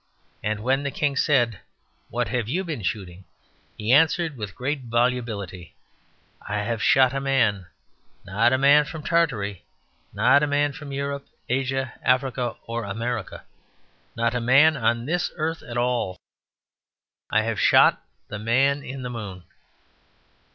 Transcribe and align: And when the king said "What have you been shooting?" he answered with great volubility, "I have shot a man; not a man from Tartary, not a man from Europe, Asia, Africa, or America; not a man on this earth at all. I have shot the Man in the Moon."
And 0.41 0.61
when 0.63 0.81
the 0.81 0.89
king 0.89 1.15
said 1.15 1.59
"What 2.09 2.29
have 2.29 2.49
you 2.49 2.63
been 2.63 2.81
shooting?" 2.81 3.23
he 3.77 3.91
answered 3.91 4.35
with 4.35 4.55
great 4.55 4.81
volubility, 4.85 5.75
"I 6.41 6.57
have 6.63 6.81
shot 6.81 7.13
a 7.13 7.19
man; 7.21 7.67
not 8.25 8.51
a 8.51 8.57
man 8.57 8.85
from 8.85 9.03
Tartary, 9.03 9.61
not 10.11 10.41
a 10.41 10.47
man 10.47 10.73
from 10.73 10.91
Europe, 10.91 11.27
Asia, 11.49 11.93
Africa, 12.01 12.55
or 12.65 12.83
America; 12.83 13.43
not 14.15 14.33
a 14.33 14.41
man 14.41 14.75
on 14.75 15.05
this 15.05 15.31
earth 15.35 15.61
at 15.61 15.77
all. 15.77 16.17
I 17.29 17.43
have 17.43 17.59
shot 17.59 18.01
the 18.27 18.39
Man 18.39 18.81
in 18.81 19.03
the 19.03 19.09
Moon." 19.11 19.43